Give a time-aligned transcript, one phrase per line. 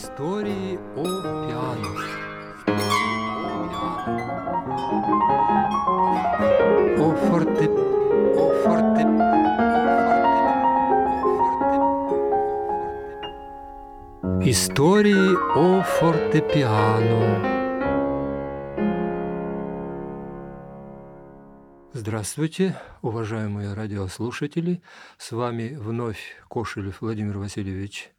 [0.00, 1.02] Истории о
[1.48, 1.92] пиано.
[7.02, 7.66] О форте...
[8.38, 9.02] О форте...
[14.48, 17.58] Истории о фортепиано.
[21.92, 24.80] Здравствуйте, уважаемые радиослушатели!
[25.16, 28.12] С вами вновь Кошелев Владимир Васильевич,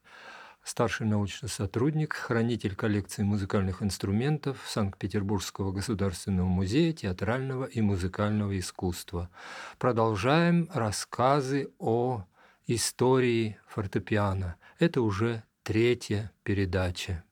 [0.63, 9.29] старший научный сотрудник, хранитель коллекции музыкальных инструментов Санкт-Петербургского государственного музея театрального и музыкального искусства.
[9.77, 12.25] Продолжаем рассказы о
[12.67, 14.55] истории фортепиано.
[14.77, 17.23] Это уже третья передача.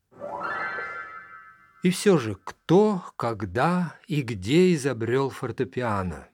[1.84, 6.28] И все же, кто, когда и где изобрел фортепиано?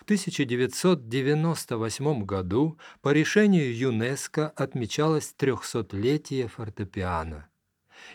[0.00, 7.50] В 1998 году по решению ЮНЕСКО отмечалось трехсотлетие фортепиано.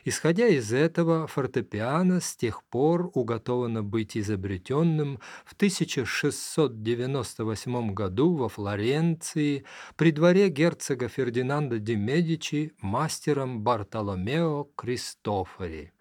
[0.04, 9.64] Исходя из этого, фортепиано с тех пор уготовано быть изобретенным в 1698 году во Флоренции
[9.96, 15.94] при дворе герцога Фердинанда де Медичи мастером Бартоломео Кристофори.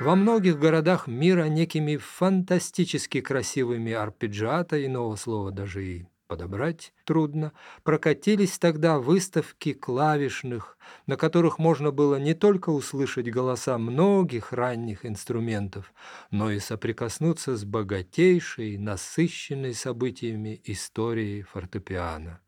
[0.00, 8.58] Во многих городах мира некими фантастически красивыми арпеджиато, иного слова даже и подобрать трудно, прокатились
[8.58, 15.92] тогда выставки клавишных, на которых можно было не только услышать голоса многих ранних инструментов,
[16.30, 22.40] но и соприкоснуться с богатейшей, насыщенной событиями историей фортепиано.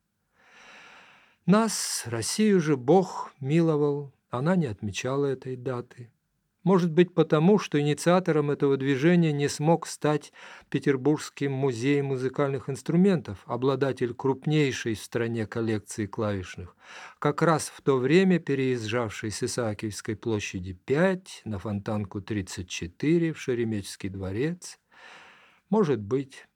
[1.44, 6.10] Нас, Россию же, Бог миловал, она не отмечала этой даты.
[6.64, 10.32] Может быть потому, что инициатором этого движения не смог стать
[10.70, 16.74] Петербургский музей музыкальных инструментов, обладатель крупнейшей в стране коллекции клавишных,
[17.18, 24.08] как раз в то время переезжавший с Исаакиевской площади 5 на Фонтанку 34 в Шереметьевский
[24.08, 24.78] дворец.
[25.68, 26.46] Может быть.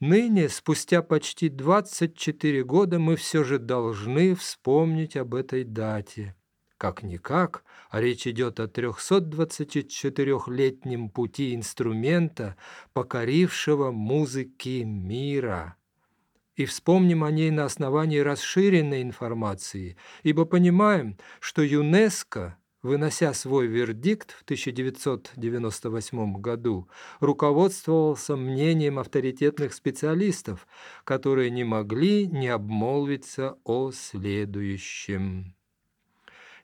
[0.00, 6.34] Ныне, спустя почти 24 года, мы все же должны вспомнить об этой дате–
[6.78, 12.56] как-никак, а речь идет о 324-летнем пути инструмента,
[12.92, 15.76] покорившего музыки мира.
[16.54, 24.30] И вспомним о ней на основании расширенной информации, ибо понимаем, что ЮНЕСКО, вынося свой вердикт
[24.30, 26.88] в 1998 году,
[27.20, 30.66] руководствовался мнением авторитетных специалистов,
[31.04, 35.55] которые не могли не обмолвиться о следующем.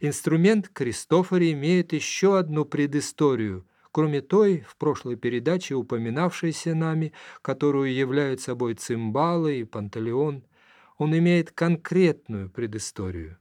[0.05, 8.41] Инструмент Кристофори имеет еще одну предысторию, кроме той, в прошлой передаче упоминавшейся нами, которую являют
[8.41, 10.43] собой цимбалы и панталеон,
[10.99, 13.39] он имеет конкретную предысторию.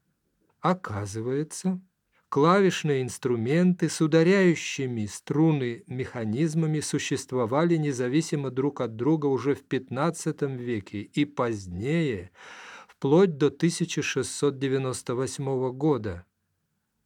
[0.60, 1.82] Оказывается,
[2.30, 11.02] клавишные инструменты с ударяющими струны механизмами существовали независимо друг от друга уже в XV веке
[11.02, 12.30] и позднее,
[12.88, 16.28] вплоть до 1698 года,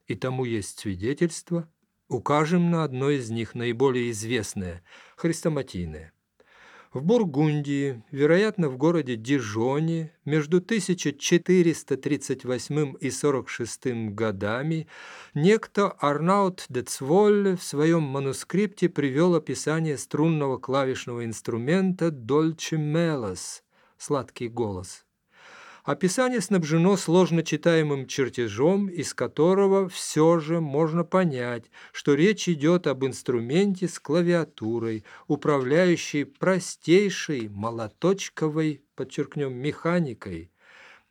[0.08, 1.70] и тому есть свидетельство,
[2.08, 4.84] укажем на одно из них, наиболее известное–
[5.18, 6.16] хрестоматийное.
[6.96, 14.88] В Бургундии, вероятно, в городе Дижоне, между 1438 и 46 годами,
[15.34, 23.62] некто Арнаут де Цволле в своем манускрипте привел описание струнного клавишного инструмента «Дольче мелос»–
[23.98, 25.06] «сладкий голос».
[25.86, 33.06] Описание снабжено сложно читаемым чертежом, из которого все же можно понять, что речь идет об
[33.06, 40.52] инструменте с клавиатурой, управляющей простейшей молоточковой, подчеркнем, механикой.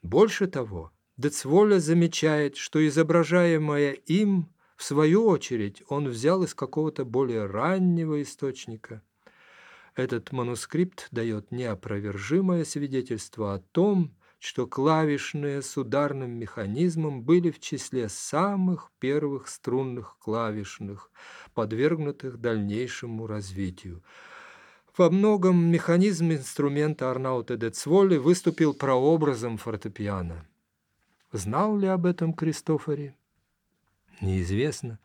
[0.03, 7.47] Больше того, Децволя замечает, что изображаемое им, в свою очередь, он взял из какого-то более
[7.47, 9.03] раннего источника.
[9.95, 18.11] Этот манускрипт дает неопровержимое свидетельство о том, что клавишные с ударным механизмом были в числе
[18.11, 21.11] самых первых струнных клавишных,
[21.55, 24.03] подвергнутых дальнейшему развитию.
[24.99, 30.47] Во многом механизм инструмента Арнаута де Цволи выступил прообразом фортепиано.
[31.33, 33.17] Знал ли об этом Кристофори?
[34.21, 34.99] Неизвестно,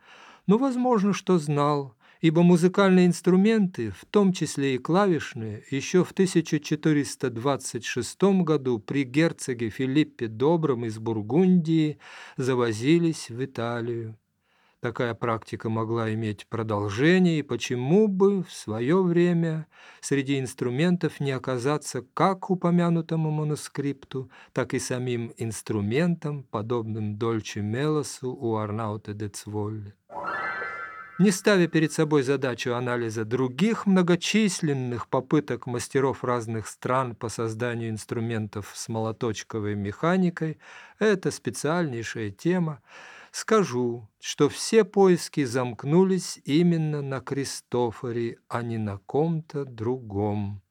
[0.46, 8.22] но возможно, что знал, ибо музыкальные инструменты, в том числе и клавишные, еще в 1426
[8.42, 11.98] году при герцоге Филиппе Добром из Бургундии
[12.36, 14.18] завозились в Италию.
[14.80, 19.66] Такая практика могла иметь продолжение, и почему бы в свое время
[20.00, 28.56] среди инструментов не оказаться как упомянутому манускрипту, так и самим инструментом, подобным Дольче Мелосу у
[28.56, 29.94] Арнаута де Цволли.
[31.20, 38.72] Не ставя перед собой задачу анализа других многочисленных попыток мастеров разных стран по созданию инструментов
[38.74, 40.58] с молоточковой механикой,
[40.98, 42.80] это специальнейшая тема,
[43.32, 50.62] скажу, что все поиски замкнулись именно на Кристофоре, а не на ком-то другом.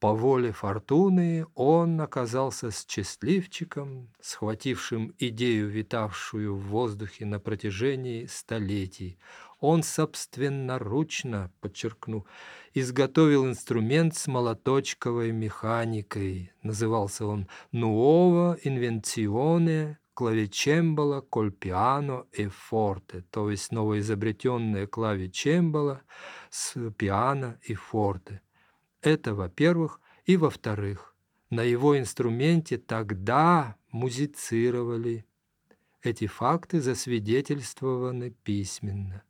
[0.00, 9.18] По воле фортуны он оказался счастливчиком, схватившим идею, витавшую в воздухе на протяжении столетий.
[9.60, 12.26] Он собственноручно, подчеркну,
[12.72, 16.52] изготовил инструмент с молоточковой механикой.
[16.62, 26.02] Назывался он «Nuova Invenzione клавичембала, кольпиано и форте, то есть новоизобретенные клавичембала
[26.50, 28.42] с пиано и форте.
[29.00, 31.14] Это, во-первых, и во-вторых,
[31.48, 35.24] на его инструменте тогда музицировали.
[36.02, 39.22] Эти факты засвидетельствованы письменно.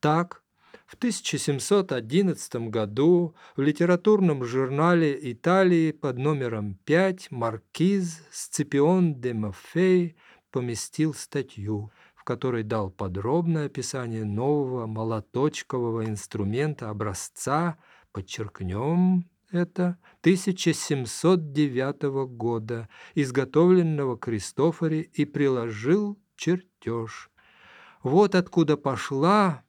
[0.00, 0.42] Так,
[0.86, 10.16] в 1711 году в литературном журнале Италии под номером 5 маркиз Сципион де Мафей
[10.50, 17.76] поместил статью, в которой дал подробное описание нового молоточкового инструмента образца,
[18.10, 27.30] подчеркнем это, 1709 года, изготовленного Кристофоре и приложил чертеж.
[28.02, 29.62] Вот откуда пошла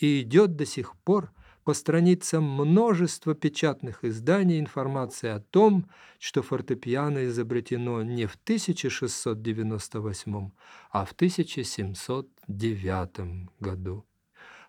[0.00, 1.30] и идет до сих пор
[1.64, 5.88] по страницам множества печатных изданий информация о том,
[6.18, 10.50] что фортепиано изобретено не в 1698,
[10.90, 14.04] а в 1709 году.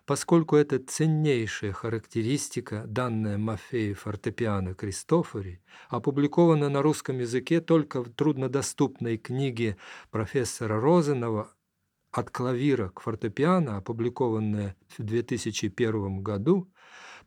[0.04, 9.16] Поскольку это ценнейшая характеристика, данная Мафеи фортепиано Кристофори, опубликована на русском языке только в труднодоступной
[9.16, 9.76] книге
[10.10, 11.52] профессора Розанова
[12.12, 16.70] от клавира к фортепиано, опубликованная в 2001 году,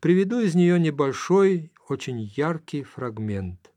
[0.00, 3.72] приведу из нее небольшой, очень яркий фрагмент–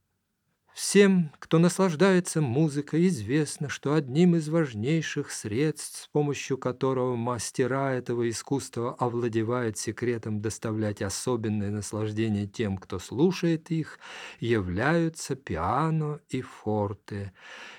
[0.82, 8.30] Всем, кто наслаждается музыкой, известно, что одним из важнейших средств, с помощью которого мастера этого
[8.30, 14.00] искусства овладевают секретом доставлять особенное наслаждение тем, кто слушает их,
[14.40, 17.34] являются пиано и форте,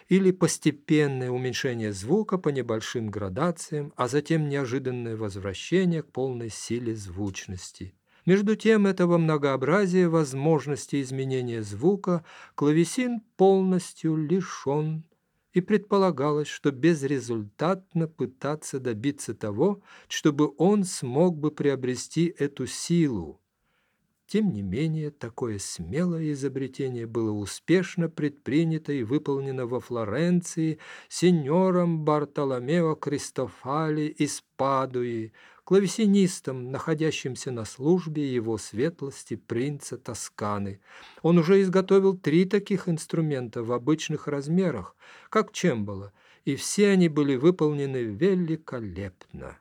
[0.08, 7.94] или постепенное уменьшение звука по небольшим градациям, а затем неожиданное возвращение к полной силе звучности–
[8.26, 12.24] между тем этого многообразия возможностей изменения звука
[12.54, 15.04] клавесин полностью лишен,
[15.52, 23.40] и предполагалось, что безрезультатно пытаться добиться того, чтобы он смог бы приобрести эту силу.
[24.26, 30.78] Тем не менее, такое смелое изобретение было успешно предпринято и выполнено во Флоренции
[31.08, 35.32] сеньором Бартоломео Кристофали из Падуи,
[35.70, 40.80] клавесинистом, находящимся на службе его светлости принца Тосканы.
[41.22, 44.96] Он уже изготовил три таких инструмента в обычных размерах,
[45.28, 46.12] как чембала,
[46.44, 49.58] и все они были выполнены великолепно.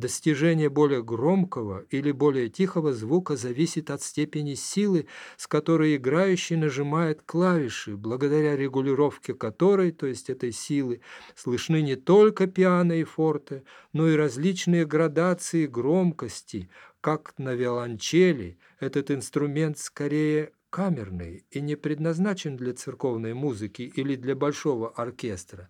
[0.00, 5.06] Достижение более громкого или более тихого звука зависит от степени силы,
[5.36, 11.02] с которой играющий нажимает клавиши, благодаря регулировке которой, то есть этой силы,
[11.34, 16.70] слышны не только пиано и форте, но и различные градации громкости,
[17.02, 18.56] как на виолончели.
[18.78, 25.68] Этот инструмент скорее камерный и не предназначен для церковной музыки или для большого оркестра.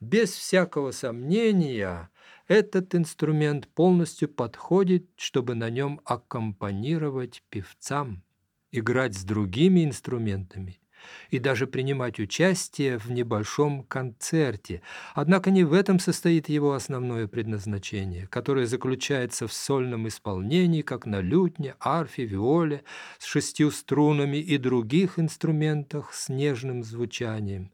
[0.00, 2.10] Без всякого сомнения–
[2.48, 8.22] этот инструмент полностью подходит, чтобы на нем аккомпанировать певцам,
[8.70, 10.81] играть с другими инструментами
[11.30, 14.82] и даже принимать участие в небольшом концерте.
[15.14, 21.20] Однако не в этом состоит его основное предназначение, которое заключается в сольном исполнении, как на
[21.20, 22.82] лютне, арфе, виоле,
[23.18, 27.72] с шестью струнами и других инструментах с нежным звучанием.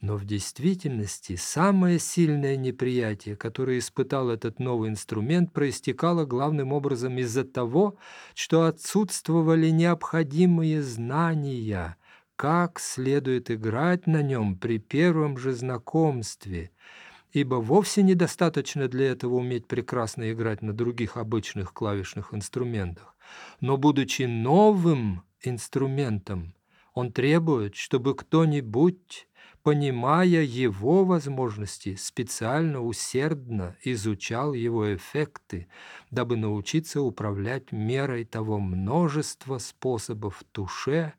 [0.00, 7.44] Но в действительности самое сильное неприятие, которое испытал этот новый инструмент, проистекало главным образом из-за
[7.44, 7.96] того,
[8.34, 11.96] что отсутствовали необходимые знания,
[12.36, 16.70] как следует играть на нем при первом же знакомстве,
[17.32, 23.16] ибо вовсе недостаточно для этого уметь прекрасно играть на других обычных клавишных инструментах.
[23.60, 26.54] Но, будучи новым инструментом,
[26.94, 29.26] он требует, чтобы кто-нибудь
[29.66, 35.66] понимая его возможности, специально усердно изучал его эффекты,
[36.12, 41.14] дабы научиться управлять мерой того множества способов туше,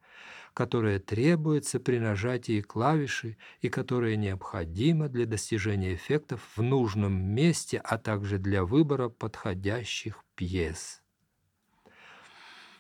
[0.58, 8.00] которое требуется при нажатии клавиши и которое необходимо для достижения эффектов в нужном месте, а
[8.00, 11.04] также для выбора подходящих пьес.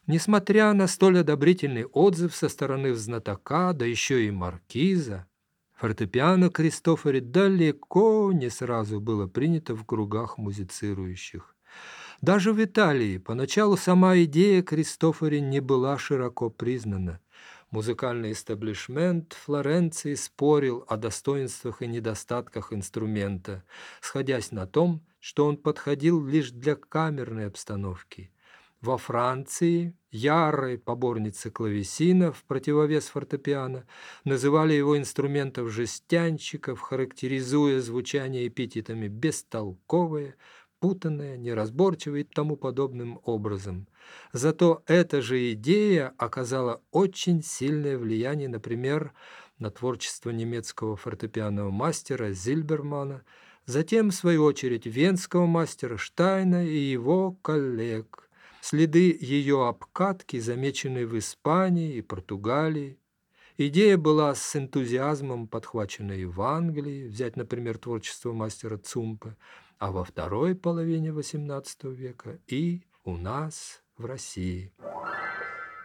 [0.07, 5.27] Несмотря на столь одобрительный отзыв со стороны знатока, да еще и маркиза,
[5.75, 11.55] Фортепиано Кристофори далеко не сразу было принято в кругах музицирующих.
[12.22, 17.19] Даже в Италии поначалу сама идея Кристофори не была широко признана.
[17.71, 23.63] Музыкальный эстаблишмент Флоренции спорил о достоинствах и недостатках инструмента,
[24.00, 28.31] сходясь на том, что он подходил лишь для камерной обстановки–
[28.81, 33.88] во Франции ярые поборницы клавесина в противовес фортепиано
[34.24, 40.36] называли его инструментов жестянщиков, характеризуя звучание эпитетами «бестолковое»,
[40.79, 43.88] путанное, неразборчивое и тому подобным образом.
[44.34, 49.13] Зато эта же идея оказала очень сильное влияние, например,
[49.60, 53.24] на творчество немецкого фортепианного мастера Зильбермана,
[53.65, 58.24] затем, в свою очередь, венского мастера Штайна и его коллег–
[58.69, 63.00] Следы ее обкатки замечены в Испании и Португалии.
[63.57, 69.38] Идея была с энтузиазмом подхвачена и в Англии, взять, например, творчество мастера Цумпа,
[69.79, 74.74] а во второй половине XVIII века и у нас в России.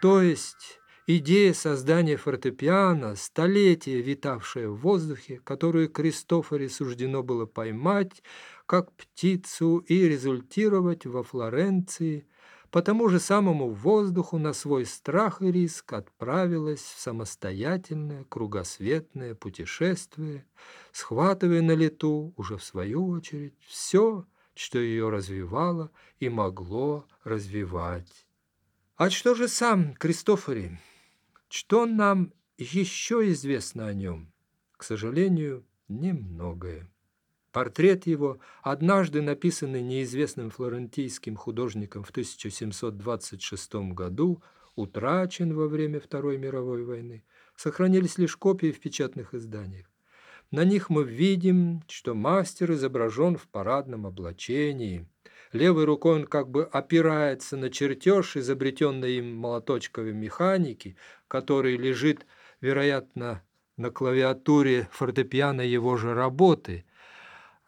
[0.01, 8.23] То есть идея создания фортепиано, столетия витавшая в воздухе, которую Кристофоре суждено было поймать,
[8.67, 12.27] как птицу и результировать во Флоренции–
[12.73, 20.47] по тому же самому воздуху на свой страх и риск отправилась в самостоятельное кругосветное путешествие,
[20.91, 24.25] схватывая на лету уже в свою очередь все,
[24.55, 28.26] что ее развивало и могло развивать.
[28.97, 30.81] А что же сам Кристофори?
[31.50, 34.33] Что нам еще известно о нем?
[34.79, 36.91] К сожалению, немногое.
[37.53, 44.43] Портрет его, однажды написанный неизвестным флорентийским художником в 1726 году,
[44.75, 47.25] утрачен во время Второй мировой войны.
[47.55, 49.87] Сохранились лишь копии в печатных изданиях.
[50.51, 55.07] На них мы видим, что мастер изображен в парадном облачении.
[55.53, 60.97] Левой рукой он как бы опирается на чертеж, изобретенный им молоточковой механики,
[61.29, 62.25] который лежит,
[62.63, 63.43] вероятно,
[63.77, 66.87] на клавиатуре фортепиано его же работы–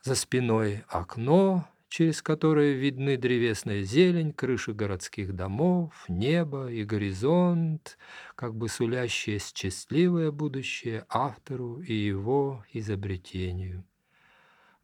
[0.05, 7.97] за спиной окно, через которое видны древесная зелень, крыши городских домов, небо и горизонт,
[8.35, 13.85] как бы сулящее счастливое будущее автору и его изобретению.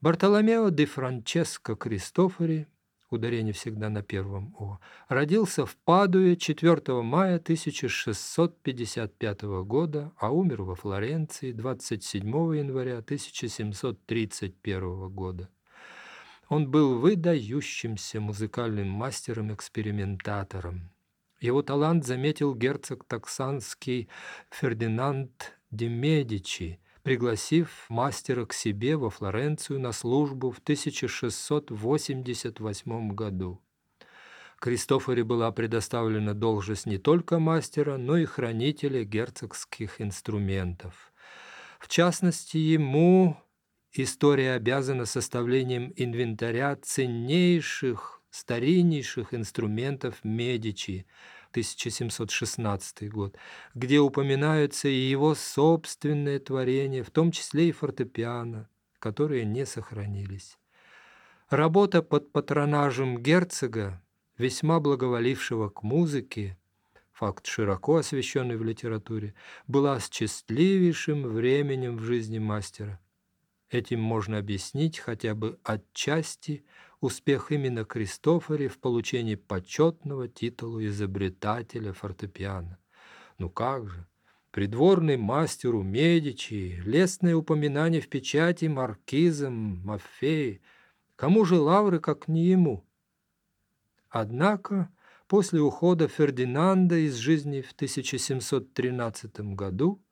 [0.01, 2.67] Бартоломео де Франческо Кристофори
[3.11, 10.75] ударение всегда на первом «о», родился в Падуе 4 мая 1655 года, а умер во
[10.75, 12.27] Флоренции 27
[12.57, 15.49] января 1731 года.
[16.49, 20.91] Он был выдающимся музыкальным мастером-экспериментатором.
[21.41, 24.09] Его талант заметил герцог Таксанский
[24.51, 33.63] Фердинанд де Медичи– пригласив мастера к себе во Флоренцию на службу в 1688 году.
[34.59, 41.13] Кристофоре была предоставлена должность не только мастера, но и хранителя герцогских инструментов.
[41.79, 43.39] В частности, ему
[43.93, 51.07] история обязана составлением инвентаря ценнейших, стариннейших инструментов Медичи–
[51.51, 53.37] 1716 год,
[53.75, 60.59] где упоминаются и его собственные творения, в том числе и фортепиано, которые не сохранились.
[61.49, 64.03] Работа под патронажем герцога,
[64.39, 66.57] весьма благоволившего к музыке,
[67.13, 69.35] факт широко освещенный в литературе,
[69.67, 73.01] была счастливейшим временем в жизни мастера.
[73.69, 76.65] Этим можно объяснить хотя бы отчасти
[77.01, 82.79] успех именно Кристофори в получении почетного титула изобретателя фортепиано.
[83.39, 84.07] Ну как же,
[84.51, 90.61] придворный мастеру Медичи, лестное упоминание в печати маркизом Маффеи,
[91.17, 92.85] кому же лавры, как не ему?
[94.09, 94.91] Однако
[95.29, 100.03] после ухода Фердинанда из жизни в 1713 году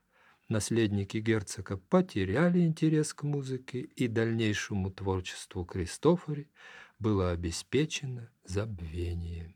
[0.48, 6.50] наследники герцога потеряли интерес к музыке и дальнейшему творчеству Кристофори
[6.98, 9.54] было обеспечено забвение.